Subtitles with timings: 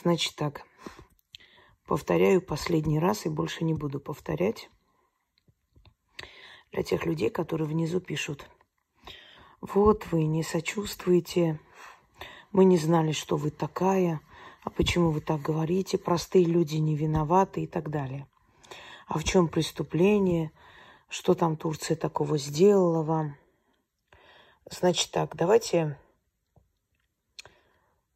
[0.00, 0.62] Значит так,
[1.86, 4.70] повторяю последний раз и больше не буду повторять
[6.70, 8.48] для тех людей, которые внизу пишут.
[9.60, 11.58] Вот вы не сочувствуете,
[12.52, 14.20] мы не знали, что вы такая,
[14.62, 18.28] а почему вы так говорите, простые люди не виноваты и так далее.
[19.08, 20.52] А в чем преступление,
[21.08, 23.36] что там Турция такого сделала вам?
[24.70, 25.98] Значит так, давайте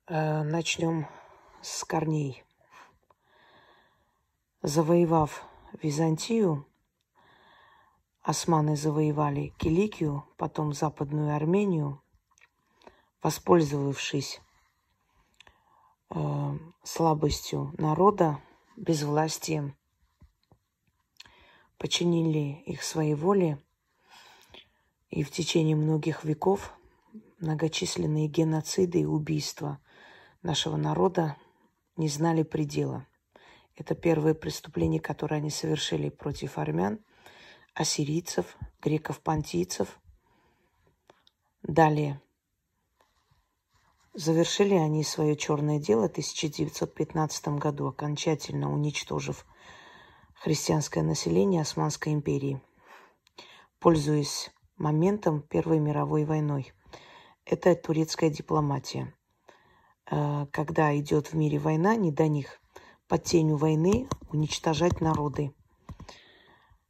[0.06, 1.08] э, начнем
[1.62, 2.44] с корней.
[4.62, 5.44] Завоевав
[5.80, 6.66] Византию,
[8.20, 12.02] османы завоевали Киликию, потом Западную Армению,
[13.22, 14.40] воспользовавшись
[16.10, 18.40] э, слабостью народа,
[18.76, 19.76] безвластием,
[21.78, 23.62] подчинили их своей воле,
[25.10, 26.72] и в течение многих веков
[27.38, 29.78] многочисленные геноциды и убийства
[30.42, 31.36] нашего народа
[31.96, 33.06] не знали предела.
[33.76, 37.00] Это первое преступление, которое они совершили против армян,
[37.74, 39.98] ассирийцев, греков-понтийцев.
[41.62, 42.20] Далее.
[44.14, 49.46] Завершили они свое черное дело в 1915 году, окончательно уничтожив
[50.34, 52.60] христианское население Османской империи,
[53.78, 56.72] пользуясь моментом Первой мировой войной.
[57.46, 59.14] Это турецкая дипломатия.
[60.12, 62.60] Э, когда идет в мире война, не до них
[63.08, 65.54] под тенью войны уничтожать народы.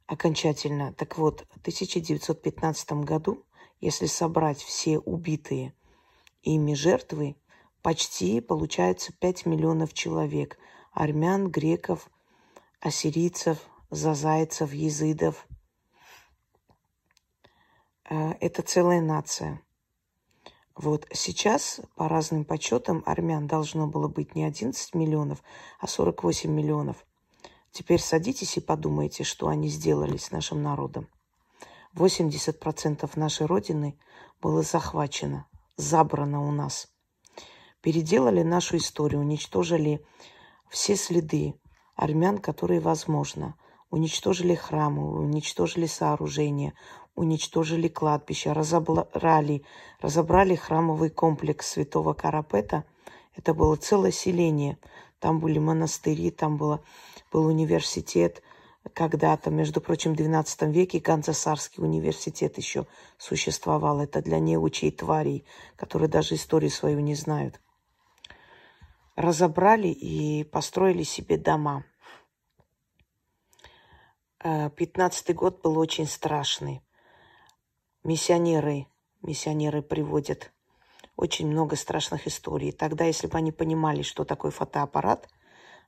[0.07, 0.93] Окончательно.
[0.93, 3.45] Так вот, в 1915 году,
[3.79, 5.73] если собрать все убитые
[6.41, 7.37] ими жертвы,
[7.81, 10.57] почти получается 5 миллионов человек.
[10.91, 12.09] Армян, греков,
[12.81, 13.57] ассирийцев,
[13.89, 15.47] зазайцев, езидов.
[18.09, 19.62] Э, это целая нация.
[20.75, 25.43] Вот сейчас, по разным подсчетам, армян должно было быть не 11 миллионов,
[25.79, 27.05] а 48 миллионов.
[27.71, 31.07] Теперь садитесь и подумайте, что они сделали с нашим народом.
[31.95, 33.99] 80% нашей Родины
[34.41, 35.47] было захвачено,
[35.77, 36.87] забрано у нас.
[37.81, 40.03] Переделали нашу историю, уничтожили
[40.69, 41.53] все следы
[41.95, 43.55] армян, которые возможно.
[43.91, 46.73] Уничтожили храмы, уничтожили сооружения,
[47.15, 49.63] уничтожили кладбище, разобрали,
[49.99, 52.85] разобрали храмовый комплекс святого Карапета.
[53.35, 54.77] Это было целое селение.
[55.19, 56.83] Там были монастыри, там было,
[57.31, 58.41] был университет.
[58.93, 62.85] Когда-то, между прочим, в XII веке Ганзасарский университет еще
[63.17, 64.01] существовал.
[64.01, 65.45] Это для неучей тварей,
[65.77, 67.61] которые даже историю свою не знают.
[69.15, 71.85] Разобрали и построили себе дома.
[74.43, 76.81] Э, пятнадцатый год был очень страшный
[78.03, 78.87] миссионеры,
[79.21, 80.51] миссионеры приводят
[81.15, 82.71] очень много страшных историй.
[82.71, 85.29] Тогда, если бы они понимали, что такое фотоаппарат,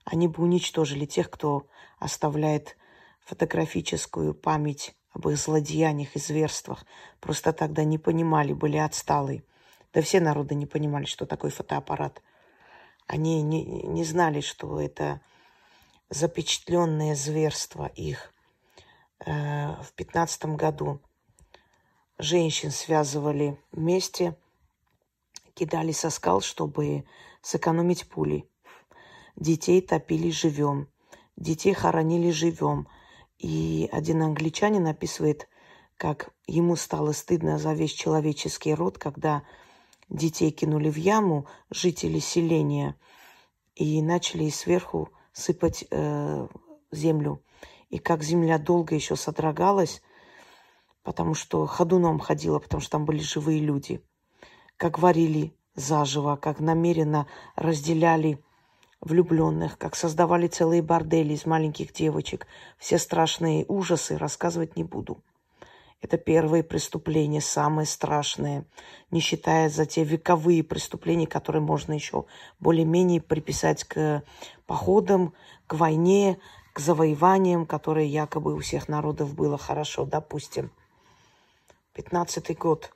[0.04, 1.68] они бы уничтожили тех, кто
[1.98, 2.78] оставляет
[3.26, 6.86] фотографическую память об их злодеяниях и зверствах.
[7.20, 9.44] Просто тогда не понимали, были отсталые.
[9.94, 12.22] Да все народы не понимали, что такое фотоаппарат.
[13.08, 15.22] Они не, не знали, что это
[16.10, 18.32] запечатленное зверство их
[19.26, 19.32] э,
[19.82, 21.00] в пятнадцатом году
[22.18, 24.38] женщин связывали вместе,
[25.54, 27.06] кидали со скал, чтобы
[27.42, 28.48] сэкономить пули.
[29.36, 30.88] Детей топили живем,
[31.36, 32.88] детей хоронили живем.
[33.38, 35.50] И один англичанин описывает,
[35.98, 39.44] как ему стало стыдно за весь человеческий род, когда
[40.10, 42.96] детей кинули в яму жители селения
[43.76, 46.48] и начали сверху сыпать э,
[46.92, 47.42] землю.
[47.90, 50.02] И как земля долго еще содрогалась,
[51.06, 54.04] потому что ходуном ходила, потому что там были живые люди.
[54.76, 58.44] Как варили заживо, как намеренно разделяли
[59.02, 62.48] влюбленных, как создавали целые бордели из маленьких девочек.
[62.78, 65.24] Все страшные ужасы рассказывать не буду.
[66.02, 68.66] Это первые преступления, самые страшные,
[69.12, 72.26] не считая за те вековые преступления, которые можно еще
[72.60, 74.24] более-менее приписать к
[74.66, 75.34] походам,
[75.68, 76.40] к войне,
[76.74, 80.72] к завоеваниям, которые якобы у всех народов было хорошо, допустим.
[81.96, 82.92] Пятнадцатый год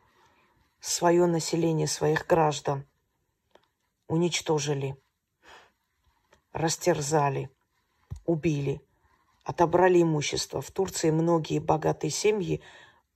[0.81, 2.86] свое население, своих граждан
[4.10, 4.98] уничтожили,
[6.51, 7.50] растерзали,
[8.25, 8.81] убили,
[9.46, 10.62] отобрали имущество.
[10.62, 12.62] В Турции многие богатые семьи,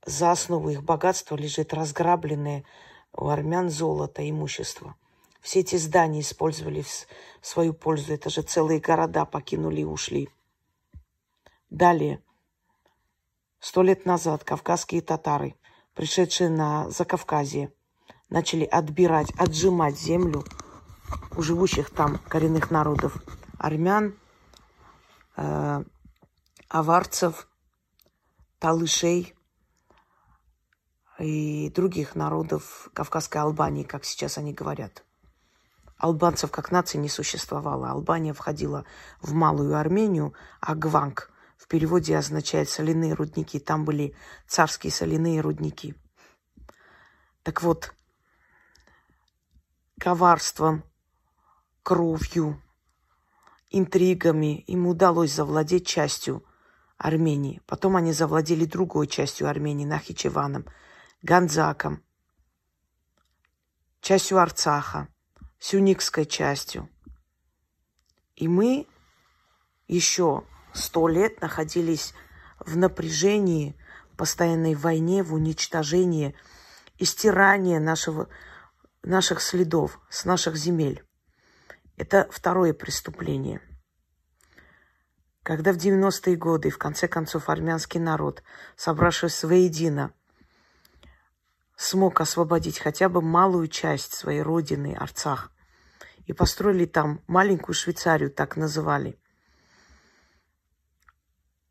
[0.06, 2.64] за основу их богатства лежит разграбленное
[3.12, 4.96] у армян золото, имущество.
[5.42, 8.14] Все эти здания использовали в свою пользу.
[8.14, 10.30] Это же целые города покинули и ушли.
[11.68, 12.22] Далее.
[13.60, 15.56] Сто лет назад кавказские татары–
[15.94, 17.72] пришедшие на Закавказье,
[18.28, 20.44] начали отбирать, отжимать землю
[21.36, 23.16] у живущих там коренных народов
[23.58, 24.14] армян,
[25.36, 25.84] э,
[26.68, 27.48] аварцев,
[28.58, 29.34] талышей
[31.18, 35.04] и других народов Кавказской Албании, как сейчас они говорят.
[35.96, 37.90] Албанцев как нации не существовало.
[37.90, 38.84] Албания входила
[39.22, 41.30] в Малую Армению, а Гванг
[41.64, 43.58] в переводе означает соляные рудники.
[43.58, 44.14] Там были
[44.46, 45.94] царские соляные рудники.
[47.42, 47.94] Так вот,
[49.98, 50.84] коварством,
[51.82, 52.62] кровью,
[53.70, 56.44] интригами им удалось завладеть частью
[56.98, 57.62] Армении.
[57.64, 60.66] Потом они завладели другой частью Армении, Нахичеваном,
[61.22, 62.02] Ганзаком,
[64.02, 65.08] частью Арцаха,
[65.58, 66.90] Сюникской частью.
[68.36, 68.86] И мы
[69.88, 72.14] еще сто лет находились
[72.58, 73.76] в напряжении,
[74.16, 76.34] постоянной войне, в уничтожении
[76.98, 78.28] и стирании нашего,
[79.02, 81.04] наших следов с наших земель.
[81.96, 83.60] Это второе преступление.
[85.42, 88.42] Когда в 90-е годы, в конце концов, армянский народ,
[88.76, 90.12] собравшись воедино,
[91.76, 95.52] смог освободить хотя бы малую часть своей родины, Арцах,
[96.26, 99.18] и построили там маленькую Швейцарию, так называли.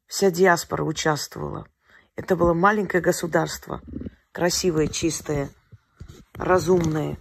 [0.07, 1.67] Вся диаспора участвовала.
[2.15, 3.81] Это было маленькое государство,
[4.31, 5.50] красивое, чистое,
[6.33, 7.17] разумное.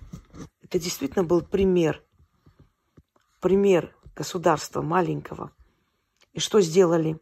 [0.62, 2.02] Это действительно был пример–
[3.43, 5.50] пример государства маленького.
[6.32, 7.19] И что сделали?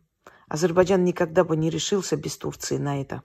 [0.48, 3.22] Азербайджан никогда бы не решился без Турции на это.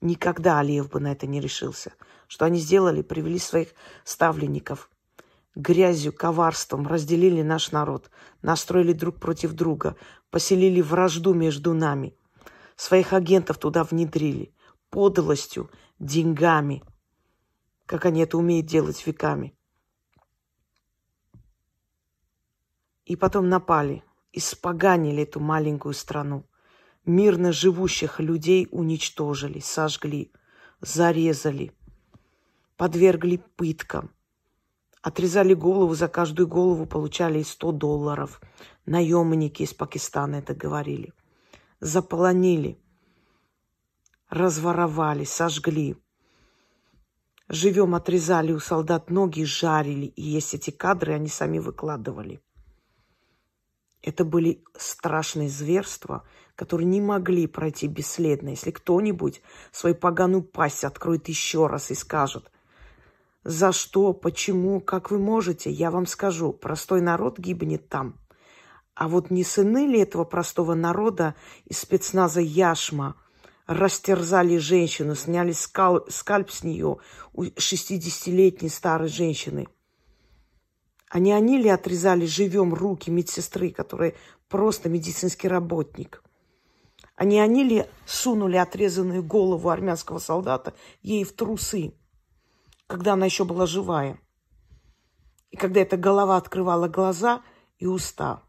[0.00, 1.92] Никогда Алиев бы на это не решился.
[2.26, 3.02] Что они сделали?
[3.02, 3.68] Привели своих
[4.02, 4.90] ставленников.
[5.54, 8.10] Грязью, коварством разделили наш народ.
[8.42, 9.96] Настроили друг против друга.
[10.30, 12.16] Поселили вражду между нами.
[12.76, 14.52] Своих агентов туда внедрили.
[14.90, 15.70] Подлостью,
[16.00, 16.82] деньгами.
[17.86, 19.56] Как они это умеют делать веками.
[23.04, 24.02] И потом напали,
[24.32, 26.48] испоганили эту маленькую страну.
[27.04, 30.32] Мирно живущих людей уничтожили, сожгли,
[30.80, 31.72] зарезали,
[32.78, 34.13] подвергли пыткам.
[35.04, 38.40] Отрезали голову, за каждую голову получали 100 долларов.
[38.86, 41.12] Наемники из Пакистана это говорили.
[41.78, 42.78] Заполонили,
[44.30, 45.98] разворовали, сожгли.
[47.50, 50.06] Живем отрезали у солдат ноги, жарили.
[50.06, 52.40] И есть эти кадры, они сами выкладывали.
[54.00, 56.26] Это были страшные зверства,
[56.56, 58.48] которые не могли пройти бесследно.
[58.48, 62.50] Если кто-нибудь свою поганую пасть откроет еще раз и скажет,
[63.44, 68.18] за что, почему, как вы можете, я вам скажу, простой народ гибнет там.
[68.94, 73.16] А вот не сыны ли этого простого народа из спецназа Яшма
[73.66, 76.98] растерзали женщину, сняли скал, скальп с нее
[77.32, 79.68] у 60-летней старой женщины–
[81.14, 84.14] а не они ли отрезали живем руки медсестры, которая
[84.48, 86.24] просто медицинский работник?
[87.14, 91.94] А не они ли сунули отрезанную голову армянского солдата ей в трусы,
[92.94, 94.20] когда она еще была живая?
[95.50, 97.42] И когда эта голова открывала глаза
[97.78, 98.44] и уста.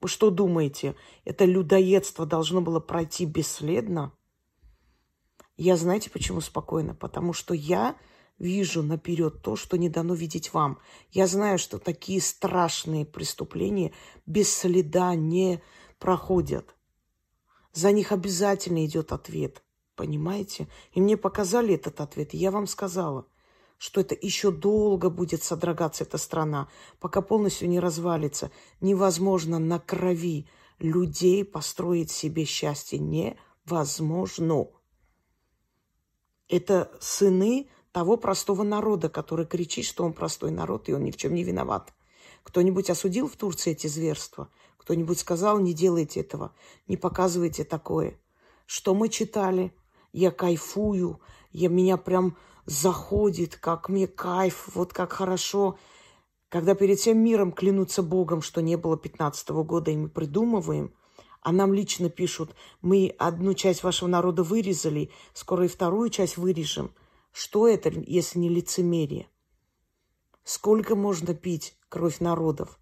[0.00, 4.14] Вы что думаете, это людоедство должно было пройти бесследно?
[5.58, 6.94] Я знаете, почему спокойно?
[6.94, 7.94] Потому что я
[8.38, 10.78] вижу наперед то, что не дано видеть вам.
[11.10, 13.92] Я знаю, что такие страшные преступления
[14.24, 15.60] без следа не
[15.98, 16.74] проходят.
[17.74, 19.62] За них обязательно идет ответ.
[19.94, 20.68] Понимаете?
[20.92, 23.26] И мне показали этот ответ, и я вам сказала,
[23.80, 26.68] что это еще долго будет содрогаться эта страна,
[27.00, 28.50] пока полностью не развалится.
[28.82, 30.46] Невозможно на крови
[30.78, 32.98] людей построить себе счастье.
[32.98, 34.66] Невозможно.
[36.46, 41.16] Это сыны того простого народа, который кричит, что он простой народ, и он ни в
[41.16, 41.94] чем не виноват.
[42.42, 44.50] Кто-нибудь осудил в Турции эти зверства?
[44.76, 46.54] Кто-нибудь сказал, не делайте этого,
[46.86, 48.20] не показывайте такое?
[48.66, 49.72] Что мы читали?
[50.12, 51.18] Я кайфую,
[51.52, 52.36] я, меня прям
[52.66, 55.78] заходит, как мне кайф, вот как хорошо.
[56.48, 60.92] Когда перед всем миром клянутся Богом, что не было 15 -го года, и мы придумываем,
[61.42, 66.92] а нам лично пишут, мы одну часть вашего народа вырезали, скоро и вторую часть вырежем–
[67.32, 69.28] что это, если не лицемерие?
[70.42, 72.78] Сколько можно пить кровь народов?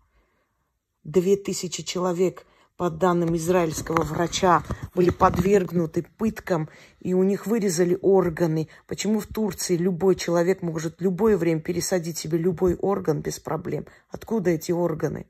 [1.04, 2.46] Две тысячи человек,
[2.78, 4.62] по данным израильского врача,
[4.94, 6.70] были подвергнуты пыткам,
[7.00, 8.68] и у них вырезали органы.
[8.86, 13.86] Почему в Турции любой человек может в любое время пересадить себе любой орган без проблем?
[14.10, 15.26] Откуда эти органы?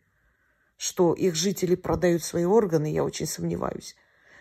[0.76, 3.96] Что их жители продают свои органы, я очень сомневаюсь.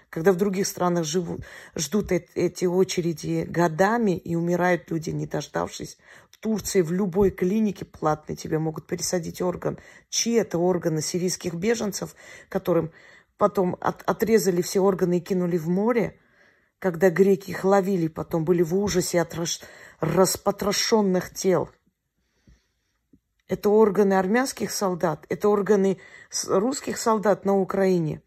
[0.09, 1.41] Когда в других странах живут,
[1.75, 5.97] ждут эти очереди годами и умирают люди, не дождавшись.
[6.37, 9.79] В Турции в любой клинике платной тебе могут пересадить орган.
[10.09, 12.15] Чьи это органы сирийских беженцев,
[12.47, 12.91] которым
[13.37, 16.19] потом от, отрезали все органы и кинули в море,
[16.77, 19.61] когда греки их ловили, потом были в ужасе от рас,
[19.99, 21.71] распотрошенных тел.
[23.47, 25.97] Это органы армянских солдат, это органы
[26.47, 28.21] русских солдат на Украине.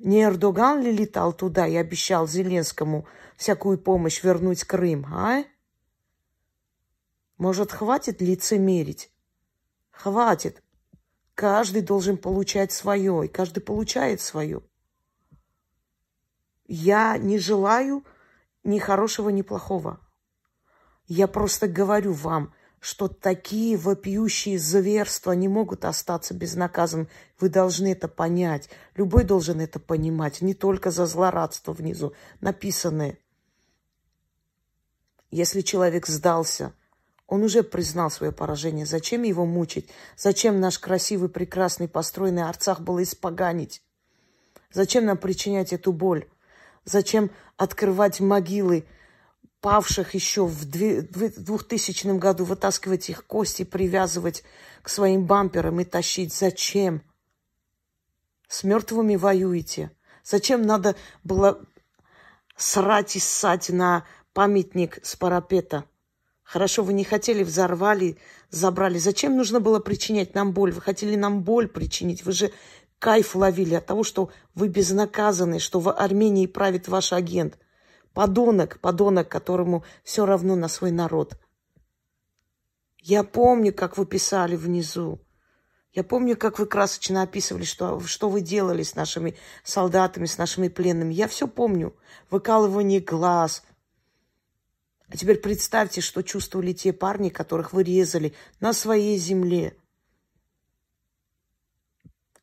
[0.00, 5.44] Не Эрдоган ли летал туда и обещал Зеленскому всякую помощь вернуть Крым, а?
[7.36, 9.10] Может, хватит лицемерить?
[9.90, 10.62] Хватит.
[11.34, 14.62] Каждый должен получать свое, и каждый получает свое.
[16.66, 18.04] Я не желаю
[18.62, 20.00] ни хорошего, ни плохого.
[21.06, 27.08] Я просто говорю вам, что такие вопиющие зверства не могут остаться безнаказанным.
[27.40, 28.70] Вы должны это понять.
[28.94, 33.18] Любой должен это понимать, не только за злорадство внизу написанное.
[35.30, 36.72] Если человек сдался–
[37.26, 38.86] он уже признал свое поражение.
[38.86, 39.88] Зачем его мучить?
[40.16, 43.82] Зачем наш красивый, прекрасный, построенный Арцах было испоганить?
[44.72, 46.26] Зачем нам причинять эту боль?
[46.84, 48.84] Зачем открывать могилы
[49.60, 54.44] павших еще в 2000 году, вытаскивать их кости, привязывать
[54.82, 56.34] к своим бамперам и тащить?
[56.34, 57.02] Зачем?
[58.48, 59.90] С мертвыми воюете.
[60.22, 61.64] Зачем надо было
[62.56, 64.04] срать и ссать на
[64.34, 65.84] памятник с парапета?
[66.44, 68.18] Хорошо, вы не хотели, взорвали,
[68.50, 68.98] забрали.
[68.98, 70.72] Зачем нужно было причинять нам боль?
[70.72, 72.24] Вы хотели нам боль причинить.
[72.24, 72.52] Вы же
[72.98, 77.58] кайф ловили от того, что вы безнаказаны, что в Армении правит ваш агент.
[78.12, 81.36] Подонок, подонок, которому все равно на свой народ.
[83.00, 85.20] Я помню, как вы писали внизу.
[85.92, 90.68] Я помню, как вы красочно описывали, что, что вы делали с нашими солдатами, с нашими
[90.68, 91.14] пленными.
[91.14, 91.96] Я все помню.
[92.30, 93.62] Выкалывание глаз–
[95.14, 99.76] а теперь представьте, что чувствовали те парни, которых вы резали на своей земле.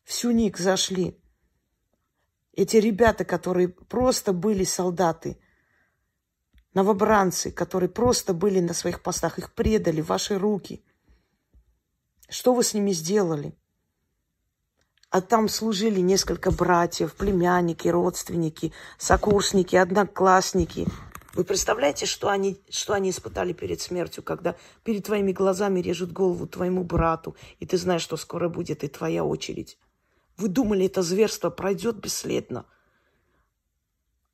[0.04, 1.20] Всю ник зашли.
[2.54, 5.38] Эти ребята, которые просто были солдаты,
[6.72, 10.82] новобранцы, которые просто были на своих постах, их предали ваши руки.
[12.30, 13.54] Что вы с ними сделали?
[15.10, 20.88] А там служили несколько братьев, племянники, родственники, сокурсники, одноклассники–
[21.34, 26.46] вы представляете, что они, что они испытали перед смертью, когда перед твоими глазами режут голову
[26.46, 29.78] твоему брату, и ты знаешь, что скоро будет и твоя очередь.
[30.36, 32.66] Вы думали, это зверство пройдет бесследно?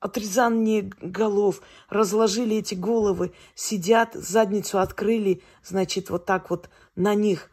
[0.00, 7.50] Отрезание голов, разложили эти головы, сидят, задницу открыли, значит, вот так вот на них,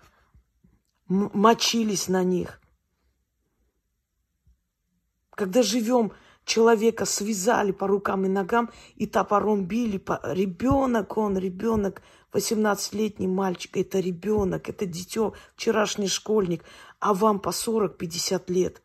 [1.07, 2.61] мочились на них.
[5.31, 6.13] Когда живем
[6.45, 9.97] человека связали по рукам и ногам и топором били.
[9.97, 10.21] По...
[10.23, 16.63] Ребенок он, ребенок, 18-летний мальчик, это ребенок, это дитё, вчерашний школьник,
[16.99, 18.81] а вам по 40-50 лет.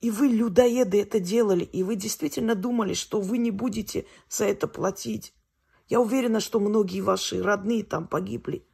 [0.00, 4.66] И вы, людоеды, это делали, и вы действительно думали, что вы не будете за это
[4.66, 5.34] платить.
[5.88, 8.66] Я уверена, что многие ваши родные там погибли,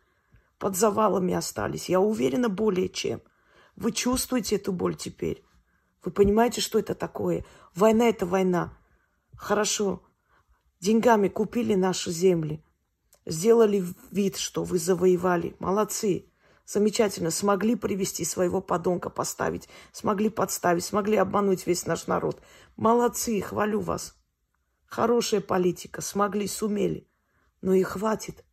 [0.59, 1.89] под завалами остались.
[1.89, 3.23] Я уверена более чем.
[3.75, 5.43] Вы чувствуете эту боль теперь.
[6.07, 7.45] Вы понимаете, что это такое?
[7.75, 8.79] Война– это война.
[9.37, 10.05] Хорошо,
[10.79, 12.65] деньгами купили наши земли.
[13.25, 15.57] Сделали вид, что вы завоевали.
[15.59, 16.31] Молодцы.
[16.65, 17.33] Замечательно.
[17.33, 19.69] Смогли привести своего подонка, поставить.
[19.91, 22.41] Смогли подставить, смогли обмануть весь наш народ.
[22.77, 24.15] Молодцы, хвалю вас.
[24.85, 26.03] Хорошая политика.
[26.03, 27.09] Смогли, сумели.
[27.63, 28.45] Но и хватит.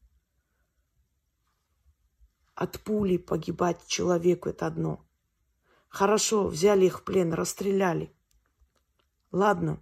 [2.56, 5.06] От пули погибать человеку– это одно–
[5.94, 8.12] Хорошо, взяли их в плен, расстреляли.
[9.32, 9.80] Ладно,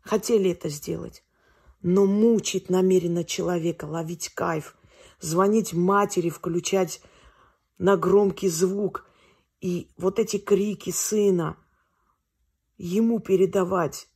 [0.00, 1.24] хотели это сделать.
[1.80, 4.76] Но мучить намеренно человека, ловить кайф,
[5.18, 7.02] звонить матери, включать
[7.76, 9.04] на громкий звук
[9.60, 11.56] и вот эти крики сына
[12.78, 14.06] ему передавать.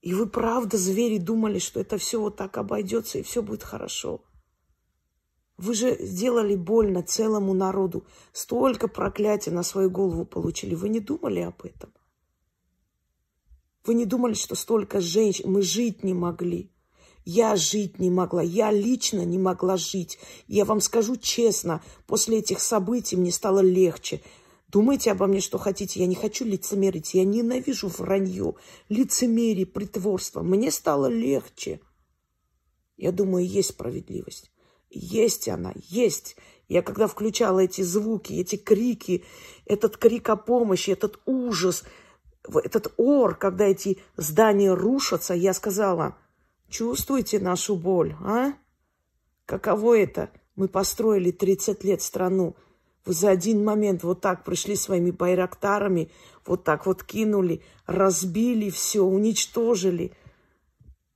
[0.00, 4.24] И вы правда, звери, думали, что это все вот так обойдется и все будет хорошо.
[5.58, 8.06] Вы же сделали больно целому народу.
[8.32, 10.74] Столько проклятия на свою голову получили.
[10.74, 11.92] Вы не думали об этом?
[13.84, 15.50] Вы не думали, что столько женщин...
[15.50, 16.70] Мы жить не могли.
[17.24, 18.42] Я жить не могла.
[18.42, 20.18] Я лично не могла жить.
[20.46, 24.22] Я вам скажу честно, после этих событий мне стало легче.
[24.68, 26.00] Думайте обо мне, что хотите.
[26.00, 27.14] Я не хочу лицемерить.
[27.14, 28.56] Я ненавижу вранье,
[28.90, 30.42] лицемерие, притворство.
[30.42, 31.80] Мне стало легче.
[32.98, 34.50] Я думаю, есть справедливость.
[34.90, 36.36] Есть она, есть.
[36.68, 39.24] Я когда включала эти звуки, эти крики,
[39.64, 41.84] этот крик о помощи, этот ужас,
[42.48, 46.16] этот ор, когда эти здания рушатся, я сказала,
[46.68, 48.54] Чувствуете нашу боль, а?
[49.44, 50.30] Каково это?
[50.56, 52.56] Мы построили 30 лет страну.
[53.04, 56.10] Вы за один момент вот так пришли своими байрактарами,
[56.44, 60.12] вот так вот кинули, разбили все, уничтожили.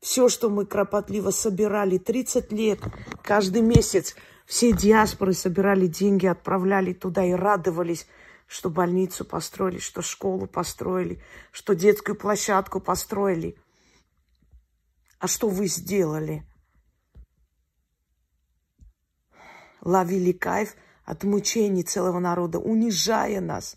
[0.00, 2.80] Все, что мы кропотливо собирали 30 лет,
[3.22, 4.16] каждый месяц
[4.46, 8.06] все диаспоры собирали деньги, отправляли туда и радовались,
[8.46, 13.56] что больницу построили, что школу построили, что детскую площадку построили.
[15.18, 16.44] А что вы сделали?
[19.82, 20.74] Ловили кайф–
[21.10, 23.76] от мучений целого народа, унижая нас,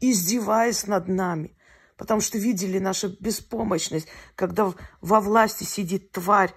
[0.00, 1.56] издеваясь над нами,
[1.96, 6.52] потому что видели нашу беспомощность, когда во власти сидит тварь,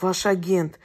[0.00, 0.78] ваш агент,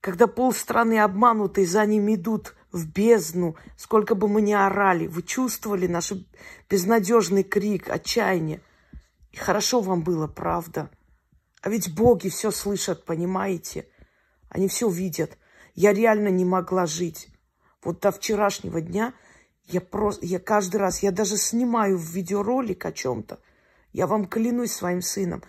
[0.00, 5.86] когда полстраны обманутые за ним идут в бездну, сколько бы мы ни орали, вы чувствовали
[5.86, 6.12] наш
[6.68, 8.60] безнадежный крик, отчаяние.
[9.32, 10.90] И хорошо вам было, правда.
[11.62, 13.86] А ведь боги все слышат, понимаете?
[14.48, 15.36] Они все видят.
[15.74, 17.28] Я реально не могла жить.
[17.82, 19.14] Вот до вчерашнего дня
[19.68, 23.38] я просто, я каждый раз, я даже снимаю видеоролик о чем-то.
[23.92, 25.42] Я вам клянусь своим сыном.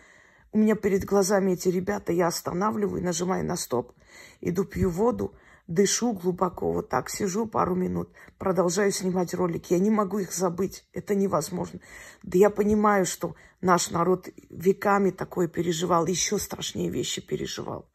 [0.51, 3.93] У меня перед глазами эти ребята, я останавливаю, нажимаю на стоп,
[4.41, 5.35] иду пью воду,
[5.67, 9.73] дышу глубоко, вот так сижу пару минут, продолжаю снимать ролики.
[9.73, 11.79] Я не могу их забыть, это невозможно.
[12.23, 17.87] Да я понимаю, что наш народ веками такое переживал, еще страшнее вещи переживал.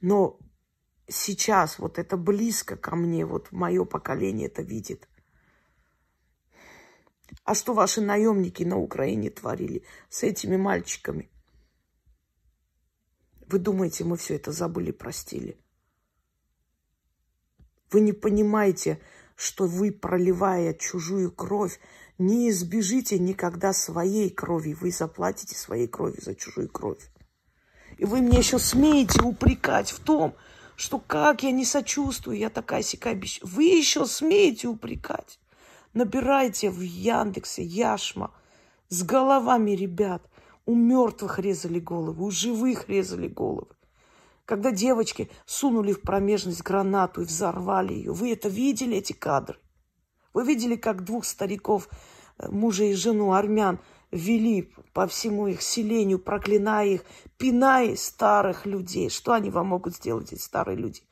[0.00, 0.38] Но
[1.12, 5.08] сейчас вот это близко ко мне, вот мое поколение это видит.
[7.44, 11.30] А что ваши наемники на Украине творили с этими мальчиками?
[13.46, 15.58] Вы думаете, мы все это забыли, простили?
[17.90, 19.00] Вы не понимаете,
[19.34, 21.78] что вы, проливая чужую кровь,
[22.18, 24.72] не избежите никогда своей крови.
[24.72, 27.10] Вы заплатите своей кровью за чужую кровь.
[27.98, 30.34] И вы мне еще смеете упрекать в том,
[30.82, 33.38] что как я не сочувствую, я такая сякая бещ...
[33.42, 35.38] Вы еще смеете упрекать.
[35.94, 38.34] Набирайте в Яндексе Яшма
[38.88, 40.28] с головами ребят.
[40.66, 43.68] У мертвых резали головы, у живых резали головы.
[44.44, 49.60] Когда девочки сунули в промежность гранату и взорвали ее, вы это видели, эти кадры?
[50.34, 51.88] Вы видели, как двух стариков,
[52.38, 53.78] э, мужа и жену армян,
[54.12, 57.04] вели по всему их селению, проклиная их,
[57.38, 59.10] пиная старых людей.
[59.10, 61.02] Что они вам могут сделать, эти старые люди?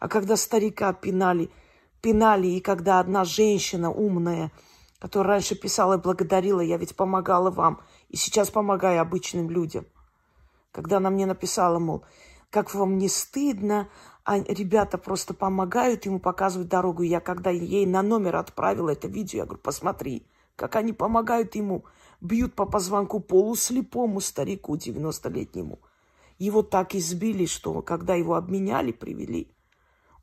[0.00, 1.48] А когда старика пинали,
[2.02, 4.52] пинали, и когда одна женщина умная,
[4.98, 9.86] которая раньше писала и благодарила, я ведь помогала вам, и сейчас помогаю обычным людям.
[10.72, 12.04] Когда она мне написала, мол,
[12.50, 13.88] как вам не стыдно,
[14.24, 17.02] а ребята просто помогают ему, показывают дорогу.
[17.02, 21.84] Я когда ей на номер отправила это видео, я говорю, посмотри, как они помогают ему
[22.24, 25.78] бьют по позвонку полуслепому старику 90-летнему.
[26.38, 29.54] Его так избили, что когда его обменяли, привели,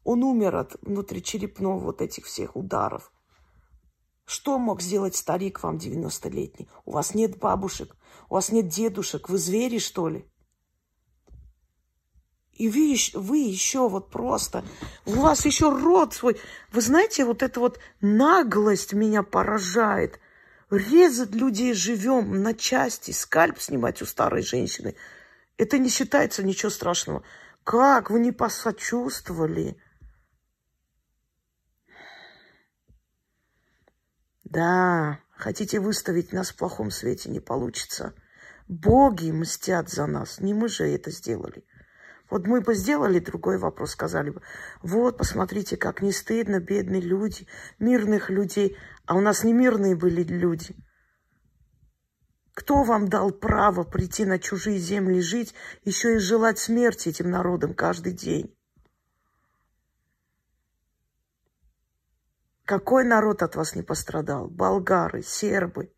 [0.04, 3.14] он умер от внутричерепного вот этих всех ударов.
[4.26, 6.68] Что мог сделать старик вам 90-летний?
[6.86, 7.96] У вас нет бабушек,
[8.30, 10.26] у вас нет дедушек, вы звери, что ли?
[12.54, 14.64] И вы, вы еще вот просто,
[15.06, 16.38] у вас еще рот свой.
[16.72, 20.20] Вы знаете, вот эта вот наглость меня поражает–
[20.72, 24.96] резать людей живем на части, скальп снимать у старой женщины.
[25.58, 27.24] Это не считается ничего страшного.
[27.64, 29.78] Как вы не посочувствовали?
[34.44, 38.14] Да, хотите выставить нас в плохом свете, не получится.
[38.68, 41.66] Боги мстят за нас, не мы же это сделали.
[42.30, 44.42] Вот мы бы сделали другой вопрос, сказали бы,
[44.82, 47.46] вот, посмотрите, как не стыдно, бедные люди,
[47.78, 48.78] мирных людей,
[49.12, 50.74] а у нас не мирные были люди.
[52.54, 57.74] Кто вам дал право прийти на чужие земли жить, еще и желать смерти этим народам
[57.74, 58.58] каждый день?
[62.64, 64.48] Какой народ от вас не пострадал?
[64.48, 65.94] Болгары, сербы,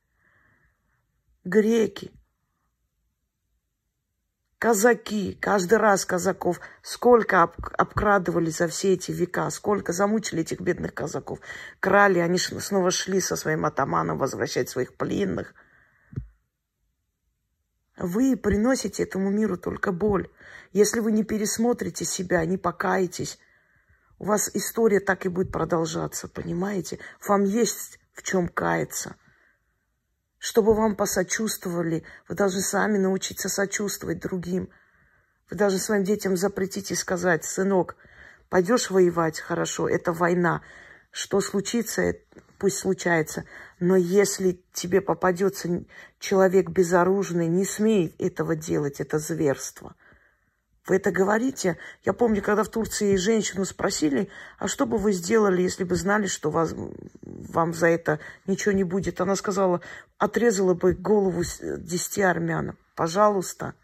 [1.44, 2.12] греки–
[4.64, 10.94] Казаки, каждый раз казаков, сколько об, обкрадывали за все эти века, сколько замучили этих бедных
[10.94, 11.40] казаков.
[11.82, 15.54] Крали, они снова шли со своим атаманом возвращать своих пленных.
[17.98, 20.30] Вы приносите этому миру только боль.
[20.72, 23.40] Если вы не пересмотрите себя, не покаетесь,
[24.18, 27.00] у вас история так и будет продолжаться, понимаете?
[27.28, 29.18] Вам есть в чем каяться
[30.44, 32.04] чтобы вам посочувствовали.
[32.28, 34.68] Вы должны сами научиться сочувствовать другим.
[35.50, 37.96] Вы должны своим детям запретить и сказать, сынок,
[38.50, 40.62] пойдешь воевать, хорошо, это война.
[41.12, 42.16] Что случится,
[42.60, 43.46] пусть случается.
[43.80, 45.86] Но если тебе попадется
[46.20, 49.96] человек безоружный, не смей этого делать, это зверство.
[50.86, 51.78] Вы это говорите?
[52.04, 56.28] Я помню, когда в Турции женщину спросили, а что бы вы сделали, если бы знали,
[56.28, 56.76] что вас,
[57.22, 59.22] вам за это ничего не будет?
[59.22, 59.80] Она сказала,
[60.18, 61.44] отрезала бы голову
[61.78, 62.78] десяти армянам.
[62.96, 63.76] Пожалуйста.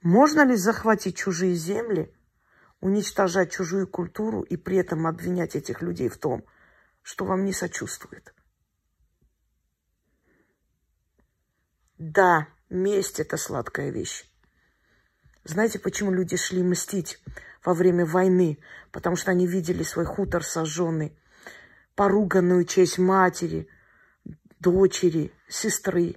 [0.00, 2.12] Можно ли захватить чужие земли,
[2.80, 6.44] уничтожать чужую культуру и при этом обвинять этих людей в том,
[7.02, 8.32] что вам не сочувствует?
[12.02, 14.24] Да, месть– это сладкая вещь.
[15.44, 17.22] Знаете, почему люди шли мстить
[17.64, 18.58] во время войны?
[18.90, 21.16] Потому что они видели свой хутор сожженный,
[21.94, 23.68] поруганную честь матери,
[24.58, 26.16] дочери, сестры.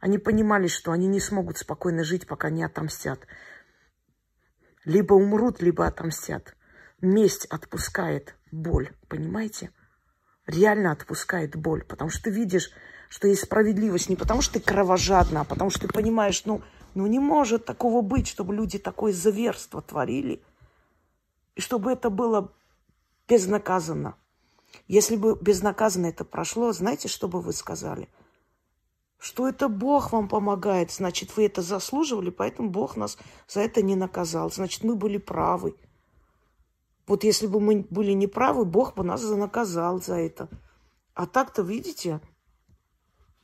[0.00, 3.26] Они понимали, что они не смогут спокойно жить, пока не отомстят.
[4.84, 6.54] Либо умрут, либо отомстят.
[7.00, 9.70] Месть отпускает боль, понимаете?
[10.46, 12.70] Реально отпускает боль, потому что ты видишь,
[13.08, 16.62] что есть справедливость не потому, что ты кровожадна, а потому что ты понимаешь, ну,
[16.94, 20.42] ну не может такого быть, чтобы люди такое заверство творили,
[21.54, 22.52] и чтобы это было
[23.28, 24.16] безнаказанно.
[24.88, 28.08] Если бы безнаказанно это прошло, знаете, что бы вы сказали?
[29.18, 33.16] Что это Бог вам помогает, значит, вы это заслуживали, поэтому Бог нас
[33.48, 34.52] за это не наказал.
[34.52, 35.74] Значит, мы были правы.
[37.06, 40.48] Вот если бы мы были неправы, Бог бы нас наказал за это.
[41.14, 42.20] А так-то, видите,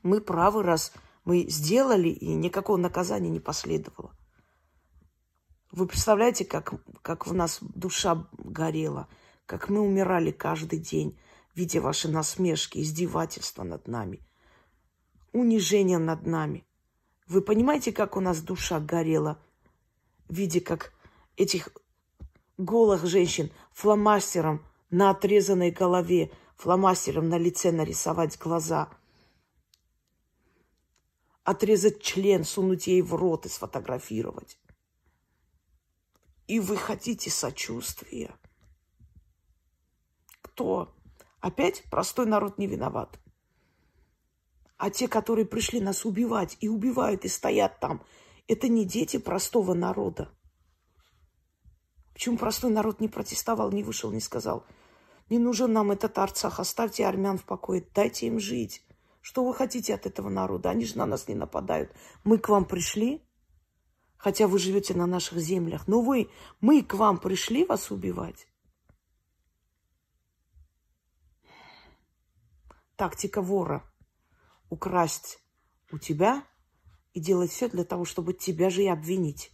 [0.02, 0.92] мы правы, раз
[1.24, 4.12] мы сделали, и никакого наказания не последовало.
[5.70, 9.08] Вы представляете, как, как в нас душа горела,
[9.46, 11.18] как мы умирали каждый день,
[11.54, 14.20] видя ваши насмешки, издевательства над нами,
[15.32, 16.66] унижение над нами.
[17.26, 19.38] Вы понимаете, как у нас душа горела,
[20.28, 20.92] видя, как
[21.36, 21.70] этих
[22.58, 28.90] голых женщин фломастером на отрезанной голове, фломастером на лице нарисовать глаза–
[31.44, 34.58] отрезать член, сунуть ей в рот и сфотографировать.
[36.46, 38.34] И вы хотите сочувствия.
[40.40, 40.94] Кто?
[41.40, 43.18] Опять простой народ не виноват.
[44.76, 48.04] А те, которые пришли нас убивать и убивают, и стоят там,
[48.48, 50.28] это не дети простого народа.
[52.12, 54.66] Почему простой народ не протестовал, не вышел, не сказал,
[55.30, 58.84] не нужен нам этот Арцах, оставьте армян в покое, дайте им жить.
[59.22, 60.70] Что вы хотите от этого народа?
[60.70, 61.94] Они же на нас не нападают.
[62.24, 63.24] Мы к вам пришли,
[64.16, 65.86] хотя вы живете на наших землях.
[65.86, 66.28] Но вы,
[66.60, 68.48] мы к вам пришли вас убивать.
[72.96, 73.88] Тактика вора.
[74.70, 75.38] Украсть
[75.92, 76.44] у тебя
[77.12, 79.52] и делать все для того, чтобы тебя же и обвинить.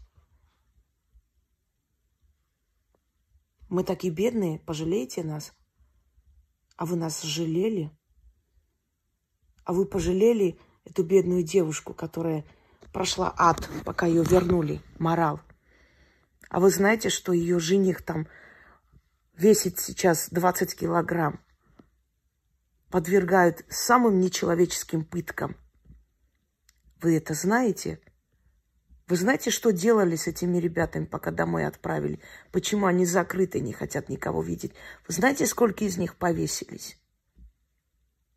[3.68, 5.52] Мы такие бедные, пожалейте нас.
[6.76, 7.97] А вы нас жалели?
[9.68, 12.46] А вы пожалели эту бедную девушку, которая
[12.90, 15.42] прошла ад, пока ее вернули, морал.
[16.48, 18.28] А вы знаете, что ее жених там
[19.36, 21.44] весит сейчас 20 килограмм?
[22.88, 25.54] Подвергают самым нечеловеческим пыткам.
[27.02, 28.00] Вы это знаете?
[29.06, 32.22] Вы знаете, что делали с этими ребятами, пока домой отправили?
[32.52, 34.72] Почему они закрыты, не хотят никого видеть?
[35.06, 36.98] Вы знаете, сколько из них повесились?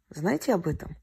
[0.10, 0.98] Знаете об этом?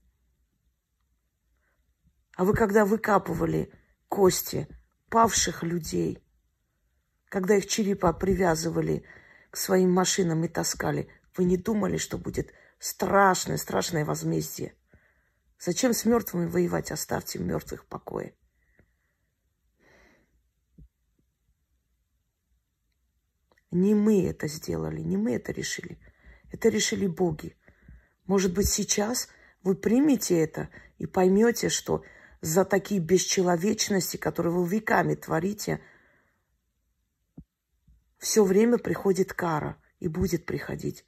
[2.38, 3.68] А вы когда выкапывали
[4.08, 4.68] кости
[5.10, 6.22] павших людей,
[7.28, 9.04] когда их черепа привязывали
[9.50, 14.76] к своим машинам и таскали, вы не думали, что будет страшное, страшное возмездие?
[15.58, 16.92] Зачем с мертвыми воевать?
[16.92, 18.36] Оставьте мертвых в покое.
[23.72, 25.98] Не мы это сделали, не мы это решили.
[26.52, 27.56] Это решили боги.
[28.26, 29.28] Может быть, сейчас
[29.64, 32.04] вы примете это и поймете, что
[32.40, 35.80] за такие бесчеловечности, которые вы веками творите,
[38.18, 41.04] все время приходит кара и будет приходить.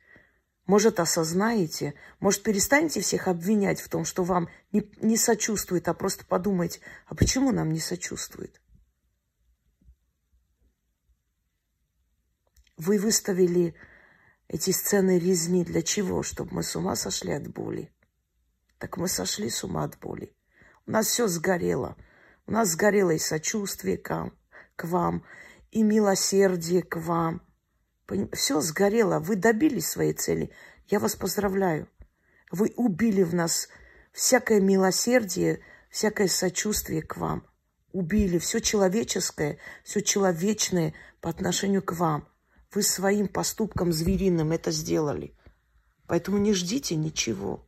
[0.67, 6.25] Может, осознаете, может, перестанете всех обвинять в том, что вам не, не сочувствует, а просто
[6.25, 8.61] подумайте, а почему нам не сочувствует?
[12.77, 13.75] Вы выставили
[14.49, 16.23] эти сцены резни для чего?
[16.23, 17.93] Чтобы мы с ума сошли от боли.
[18.79, 20.35] Так мы сошли с ума от боли.
[20.91, 21.97] У нас все сгорело.
[22.49, 24.33] У нас сгорело и сочувствие к,
[24.75, 25.23] к вам,
[25.71, 27.43] и милосердие к вам.
[28.33, 29.21] Все сгорело.
[29.21, 30.51] Вы добились своей цели.
[30.89, 31.89] Я вас поздравляю.
[32.51, 33.69] Вы убили в нас
[34.11, 37.47] всякое милосердие, всякое сочувствие к вам.
[37.93, 42.27] убили все человеческое, все человечное по отношению к вам.
[42.75, 45.37] Вы своим поступком звериным это сделали.
[46.09, 47.65] Поэтому не ждите ничего.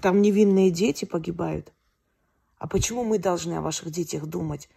[0.00, 1.72] Там невинные дети погибают.
[2.58, 4.68] А почему мы должны о ваших детях думать?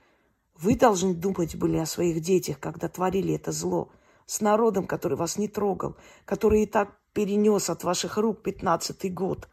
[0.55, 3.89] Вы должны думать были о своих детях, когда творили это зло.
[4.25, 9.47] С народом, который вас не трогал, который и так перенес от ваших рук пятнадцатый год.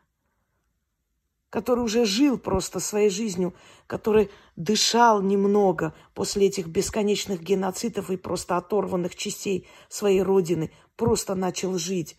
[1.51, 3.55] Который уже жил просто своей жизнью,
[3.87, 11.79] который дышал немного после этих бесконечных геноцидов и просто оторванных частей своей родины, просто начал
[11.79, 12.17] жить.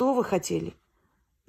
[0.00, 0.72] Что вы хотели?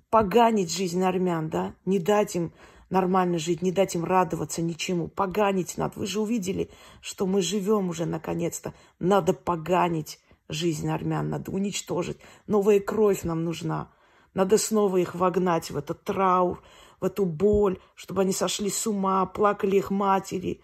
[0.09, 1.73] Поганить жизнь армян, да?
[1.85, 2.51] Не дать им
[2.89, 5.07] нормально жить, не дать им радоваться ничему.
[5.07, 5.97] Поганить надо.
[5.97, 8.73] Вы же увидели, что мы живем уже наконец-то.
[8.99, 12.17] Надо поганить жизнь армян, надо уничтожить.
[12.45, 13.89] Новая кровь нам нужна.
[14.33, 16.61] Надо снова их вогнать в этот траур,
[16.99, 20.61] в эту боль, чтобы они сошли с ума, плакали их матери.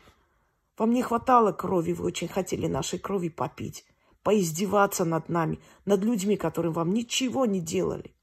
[0.78, 3.86] Вам не хватало крови, вы очень хотели нашей крови попить
[4.28, 8.13] поиздеваться над нами, над людьми, которым вам ничего не делали.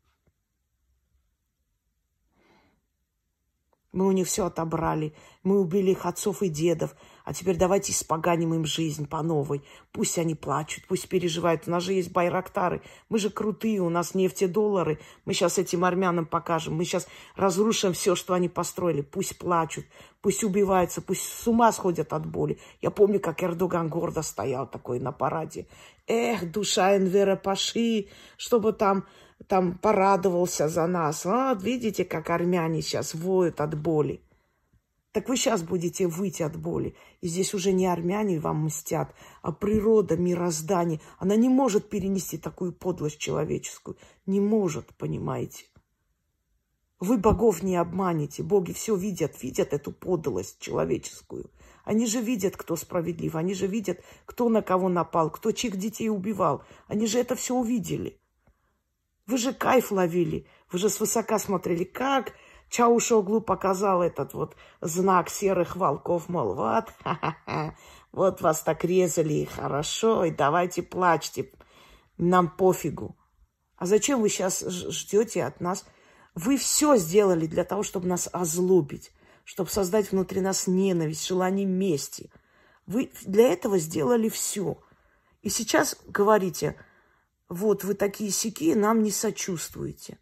[3.91, 5.15] Мы у них все отобрали.
[5.45, 6.95] Мы убили их отцов и дедов.
[7.25, 9.65] А теперь давайте испоганим им жизнь по новой.
[9.93, 11.63] Пусть они плачут, пусть переживают.
[11.67, 12.83] У нас же есть байрактары.
[13.09, 15.01] Мы же крутые, у нас нефтедоллары.
[15.25, 16.75] Мы сейчас этим армянам покажем.
[16.75, 19.01] Мы сейчас разрушим все, что они построили.
[19.01, 19.87] Пусть плачут,
[20.21, 22.59] пусть убиваются, пусть с ума сходят от боли.
[22.83, 25.67] Я помню, как Эрдоган гордо стоял такой на параде.
[26.07, 29.07] Эх, душа Энвера Паши, чтобы там
[29.49, 31.25] там порадовался за нас.
[31.27, 34.21] А, видите, как армяне сейчас воют от боли.
[35.15, 36.97] Так вы сейчас будете выйти от боли.
[37.21, 41.01] И здесь уже не армяне вам мстят, а природа, мироздание.
[41.19, 43.97] Она не может перенести такую подлость человеческую.
[44.27, 45.67] Не может, понимаете?
[46.99, 48.43] Вы богов не обманете.
[48.43, 51.49] Боги все видят, видят эту подлость человеческую.
[51.85, 53.37] Они же видят, кто справедлив.
[53.37, 56.65] Они же видят, кто на кого напал, кто чьих детей убивал.
[56.89, 58.19] Они же это все увидели.
[59.27, 62.35] Вы же кайф ловили, вы же свысока смотрели, как
[62.75, 67.77] Чаушоглу показал этот вот знак серых волков, мол, вот, ха-ха-ха,
[68.11, 71.53] вот вас так резали, хорошо, и давайте плачьте,
[72.19, 73.17] нам пофигу.
[73.77, 75.87] А зачем вы сейчас ждете от нас?
[76.35, 79.13] Вы все сделали для того, чтобы нас озлобить,
[79.45, 82.33] чтобы создать внутри нас ненависть, желание мести.
[82.87, 84.79] Вы для этого сделали все.
[85.43, 86.77] И сейчас говорите–
[87.49, 90.19] вот вы такие сики, нам не сочувствуете.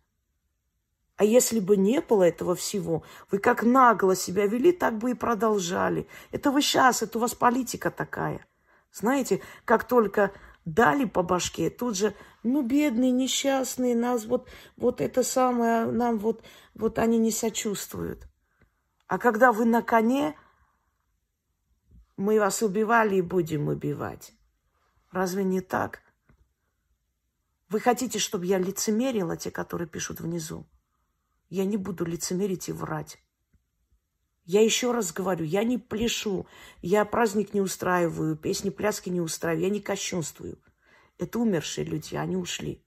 [1.22, 5.14] А если бы не было этого всего, вы как нагло себя вели, так бы и
[5.14, 6.08] продолжали.
[6.32, 8.44] Это вы сейчас, это у вас политика такая.
[8.92, 10.32] Знаете, как только
[10.64, 16.42] дали по башке, тут же, ну, бедные, несчастные, нас вот, вот это самое, нам вот,
[16.74, 18.26] вот они не сочувствуют.
[19.06, 20.36] А когда вы на коне,
[22.16, 24.32] мы вас убивали и будем убивать.
[25.12, 26.02] Разве не так?
[27.68, 30.66] Вы хотите, чтобы я лицемерила, те, которые пишут внизу?
[31.52, 33.18] Я не буду лицемерить и врать.
[34.46, 36.46] Я еще раз говорю, я не пляшу,
[36.80, 40.58] я праздник не устраиваю, песни, пляски не устраиваю, я не кощунствую.
[41.18, 42.82] Это умершие люди, они ушли.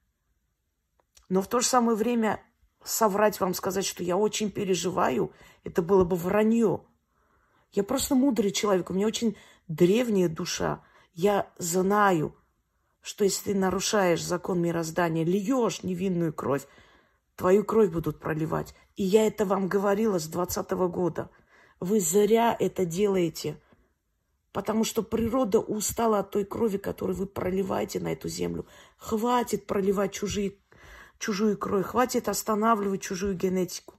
[1.29, 2.41] Но в то же самое время
[2.83, 5.31] соврать вам, сказать, что я очень переживаю,
[5.63, 6.87] это было бы вранье.
[7.71, 10.83] Я просто мудрый человек, у меня очень древняя душа.
[11.13, 12.35] Я знаю,
[13.01, 16.65] что если ты нарушаешь закон мироздания, льешь невинную кровь,
[17.35, 18.73] твою кровь будут проливать.
[18.95, 21.29] И я это вам говорила с двадцатого года.
[21.79, 23.61] Вы зря это делаете,
[24.53, 28.65] потому что природа устала от той крови, которую вы проливаете на эту землю.
[28.97, 30.55] Хватит проливать чужие,
[31.19, 33.95] чужую кровь, хватит останавливать чужую генетику.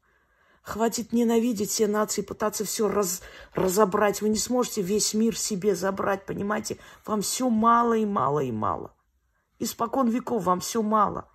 [0.63, 3.23] Хватит ненавидеть все нации, пытаться все раз,
[3.55, 4.21] разобрать.
[4.21, 6.79] Вы не сможете весь мир себе забрать, понимаете?
[7.05, 8.93] Вам все мало и мало и мало.
[9.61, 11.31] Испокон веков вам все мало.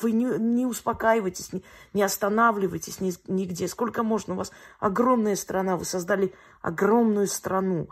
[0.00, 3.68] Вы не, не успокаивайтесь, не, не останавливайтесь ни, нигде.
[3.68, 4.34] Сколько можно?
[4.34, 5.76] У вас огромная страна.
[5.76, 7.88] Вы создали огромную страну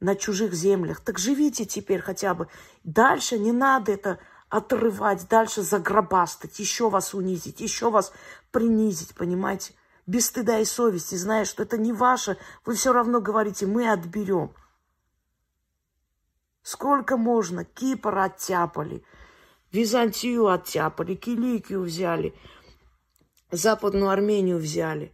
[0.00, 1.00] на чужих землях.
[1.00, 2.48] Так живите теперь хотя бы.
[2.84, 4.18] Дальше не надо это
[4.50, 8.12] отрывать, дальше загробастать, еще вас унизить, еще вас
[8.50, 9.74] принизить, понимаете?
[10.06, 14.52] Без стыда и совести, зная, что это не ваше, вы все равно говорите, мы отберем.
[16.62, 17.64] Сколько можно?
[17.64, 19.04] Кипр оттяпали,
[19.72, 22.34] Византию оттяпали, Киликию взяли,
[23.50, 25.12] Западную Армению взяли.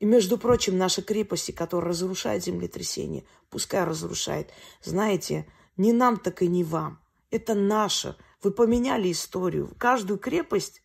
[0.00, 4.50] И, между прочим, наши крепости, которые разрушают землетрясение, пускай разрушает.
[4.82, 5.46] Знаете,
[5.76, 7.00] не нам, так и не вам.
[7.30, 9.74] Это наше Вы поменяли историю.
[9.78, 10.82] Каждую крепость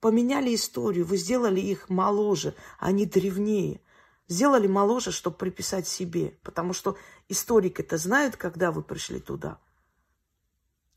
[0.00, 1.04] поменяли историю.
[1.04, 3.82] Вы сделали их моложе, а не древнее.
[4.26, 6.38] Сделали моложе, чтобы приписать себе.
[6.42, 6.96] Потому что
[7.28, 9.58] историк это знают, когда вы пришли туда.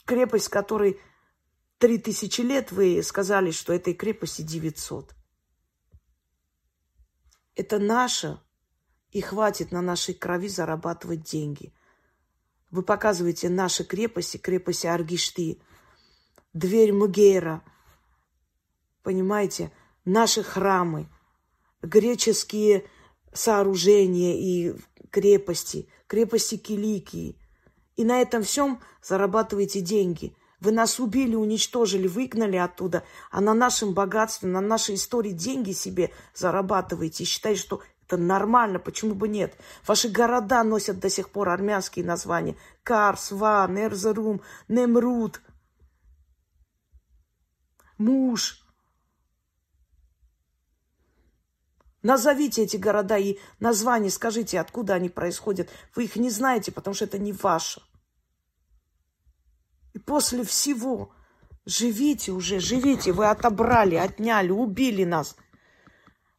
[0.06, 1.02] Крепость, которой
[1.78, 5.16] три тысячи лет, вы сказали, что этой крепости 900.
[7.56, 8.40] Это наше,
[9.12, 11.74] и хватит на нашей крови зарабатывать деньги.
[12.70, 15.62] Вы показываете наши крепости, крепости Аргишты,
[16.54, 17.64] дверь Мугейра,
[19.04, 19.72] понимаете,
[20.06, 21.10] наши храмы,
[21.82, 22.86] греческие
[23.34, 24.76] сооружения и
[25.10, 27.40] крепости, крепости Киликии.
[27.96, 30.36] И на этом всем зарабатываете деньги.
[30.60, 36.12] Вы нас убили, уничтожили, выгнали оттуда, а на нашем богатстве, на нашей истории деньги себе
[36.34, 39.56] зарабатываете и считаете, что это нормально, почему бы нет?
[39.86, 42.56] Ваши города носят до сих пор армянские названия.
[42.84, 45.42] Карс, Ван, Эрзерум, Немрут,
[47.98, 48.64] Муж.
[52.04, 55.70] Назовите эти города и названия, скажите, откуда они происходят.
[55.96, 57.82] Вы их не знаете, потому что это не ваше.
[59.98, 61.10] И после всего
[61.66, 63.12] живите уже, живите.
[63.14, 65.36] Вы отобрали, отняли, убили нас.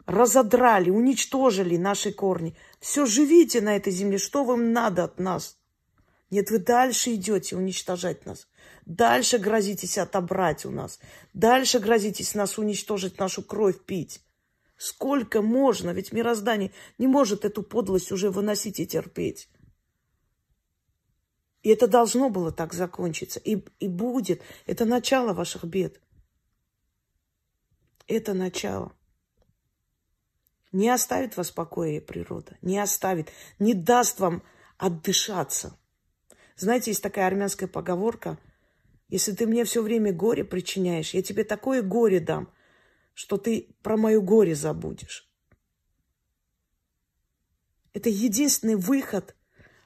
[0.06, 2.56] Разодрали, уничтожили наши корни.
[2.78, 4.18] Все, живите на этой земле.
[4.18, 5.58] Что вам надо от нас?
[6.30, 8.46] Нет, вы дальше идете уничтожать нас.
[8.86, 11.00] Дальше грозитесь отобрать у нас.
[11.34, 14.20] Дальше грозитесь нас уничтожить, нашу кровь пить.
[14.76, 15.90] Сколько можно?
[15.90, 19.48] Ведь мироздание не может эту подлость уже выносить и терпеть.
[21.62, 23.40] И это должно было так закончиться.
[23.40, 24.42] И, и будет.
[24.66, 26.00] Это начало ваших бед.
[28.06, 28.92] Это начало.
[30.72, 32.56] Не оставит вас в покое природа.
[32.62, 33.30] Не оставит.
[33.58, 34.42] Не даст вам
[34.76, 35.78] отдышаться.
[36.56, 38.38] Знаете, есть такая армянская поговорка.
[39.08, 42.52] Если ты мне все время горе причиняешь, я тебе такое горе дам,
[43.14, 45.28] что ты про мое горе забудешь.
[47.94, 49.34] Это единственный выход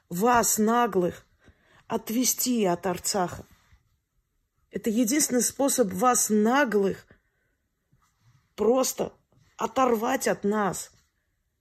[0.09, 1.25] вас, наглых,
[1.87, 3.45] отвести от Арцаха.
[4.71, 7.07] Это единственный способ вас, наглых,
[8.55, 9.13] просто
[9.57, 10.91] оторвать от нас.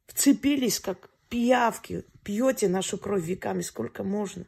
[0.07, 4.47] Вцепились, как пиявки, пьете нашу кровь веками, сколько можно.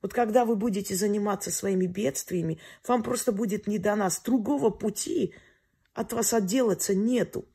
[0.00, 4.20] Вот когда вы будете заниматься своими бедствиями, вам просто будет не до нас.
[4.20, 5.34] Другого пути–
[5.98, 7.48] от вас отделаться нету.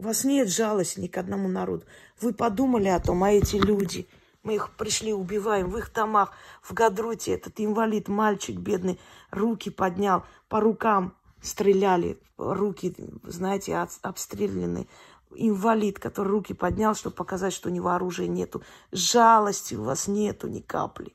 [0.00, 1.84] У вас нет жалости ни к одному народу.
[2.22, 4.08] Вы подумали о том, а эти люди,
[4.42, 6.32] мы их пришли, убиваем в их домах,
[6.62, 8.98] в Гадруте этот инвалид, мальчик бедный,
[9.30, 14.86] руки поднял, по рукам стреляли, руки, знаете, обстрелянные.
[15.34, 18.62] Инвалид, который руки поднял, чтобы показать, что у него оружия нету.
[18.92, 21.14] Жалости у вас нету ни капли.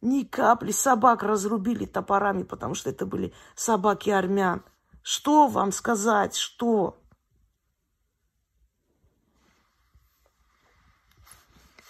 [0.00, 0.72] Ни капли.
[0.72, 4.64] Собак разрубили топорами, потому что это были собаки армян.
[5.02, 6.34] Что вам сказать?
[6.34, 6.98] Что?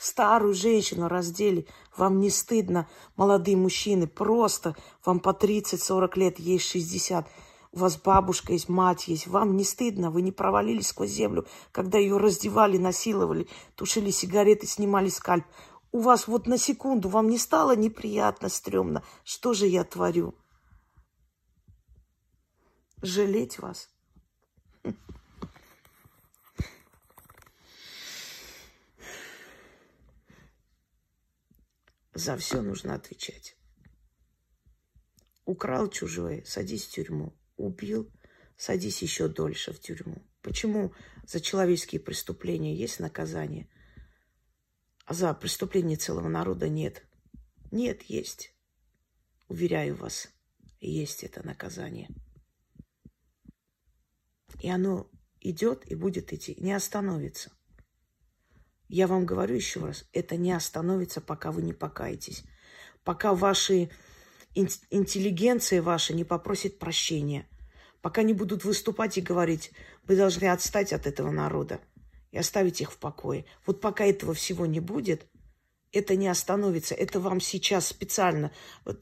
[0.02, 1.68] Старую женщину раздели.
[1.96, 4.08] Вам не стыдно, молодые мужчины.
[4.08, 7.28] Просто вам по 30-40 лет, ей 60.
[7.70, 9.28] У вас бабушка есть, мать есть.
[9.28, 15.08] Вам не стыдно, вы не провалились сквозь землю, когда ее раздевали, насиловали, тушили сигареты, снимали
[15.08, 15.44] скальп.
[15.92, 19.04] У вас вот на секунду вам не стало неприятно, стрёмно.
[19.22, 20.34] Что же я творю?
[23.02, 23.88] Жалеть вас?
[32.14, 33.56] За все нужно отвечать.
[35.44, 37.34] Украл чужое, садись в тюрьму.
[37.56, 38.10] Убил,
[38.56, 40.22] садись еще дольше в тюрьму.
[40.42, 40.94] Почему
[41.26, 43.68] за человеческие преступления есть наказание–
[45.04, 47.04] а за преступление целого народа нет.
[47.70, 48.54] Нет, есть.
[49.48, 50.28] Уверяю вас,
[50.80, 52.08] есть это наказание.
[54.60, 57.50] И оно идет и будет идти, не остановится.
[58.92, 62.44] Я вам говорю еще раз, это не остановится, пока вы не покаетесь.
[63.04, 63.88] Пока ваши
[64.54, 67.48] интеллигенция ваша не попросит прощения.
[68.02, 69.72] Пока не будут выступать и говорить,
[70.06, 71.80] вы должны отстать от этого народа
[72.32, 73.46] и оставить их в покое.
[73.64, 75.26] Вот пока этого всего не будет,
[75.90, 76.94] это не остановится.
[76.94, 78.52] Это вам сейчас специально,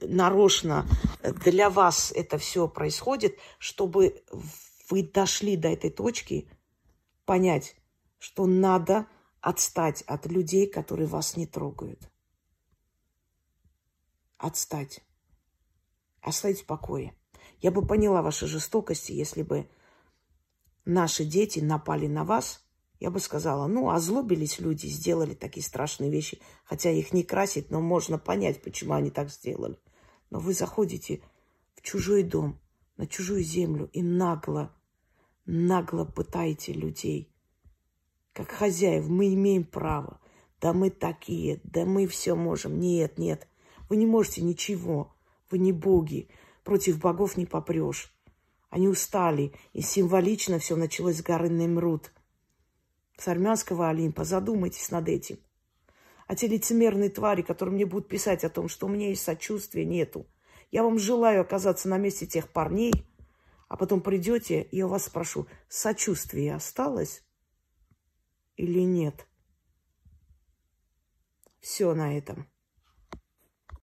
[0.02, 0.86] нарочно
[1.24, 4.22] для вас это все происходит, чтобы
[4.88, 6.48] вы дошли до этой точки,
[7.24, 7.74] понять,
[8.20, 9.08] что надо
[9.40, 12.10] отстать от людей, которые вас не трогают.
[14.38, 15.00] Отстать.
[16.20, 17.14] Оставить в покое.
[17.60, 19.68] Я бы поняла ваши жестокости, если бы
[20.84, 22.64] наши дети напали на вас–
[23.00, 26.38] Я бы сказала, ну, озлобились люди, сделали такие страшные вещи.
[26.64, 29.78] Хотя их не красить, но можно понять, почему они так сделали.
[30.28, 31.22] Но вы заходите
[31.74, 32.60] в чужой дом,
[32.98, 34.70] на чужую землю и нагло,
[35.46, 37.29] нагло пытаете людей.
[38.32, 40.20] Как хозяев мы имеем право.
[40.60, 42.78] Да мы такие, да мы все можем.
[42.78, 43.48] Нет, нет,
[43.88, 45.14] вы не можете ничего.
[45.50, 46.28] Вы не боги.
[46.64, 48.14] Против богов не попрешь.
[48.68, 52.12] Они устали, и символично все началось с горы Немрут–
[53.20, 54.24] с армянского Олимпа.
[54.24, 55.38] Задумайтесь над этим.
[56.26, 59.84] А те лицемерные твари, которые мне будут писать о том, что у меня есть сочувствие,
[59.84, 60.26] нету.
[60.70, 62.92] Я вам желаю оказаться на месте тех парней,
[63.68, 67.24] а потом придете, и я вас спрошу, сочувствие осталось
[68.56, 69.26] или нет?
[71.60, 72.49] Все на этом.